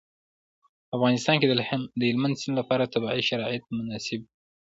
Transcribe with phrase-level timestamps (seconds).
[0.87, 4.31] په افغانستان کې د هلمند سیند لپاره طبیعي شرایط مناسب دي.